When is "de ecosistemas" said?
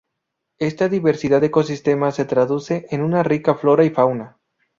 1.41-2.15